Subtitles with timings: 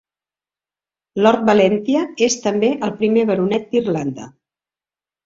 [1.27, 4.27] Lord Valentia és també el primer baronet d'Irlanda.